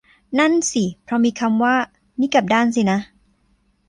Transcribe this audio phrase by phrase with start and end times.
[0.39, 1.75] นั่นสิพอมีคำว่า
[2.19, 2.99] นี่กลับด้านสินะ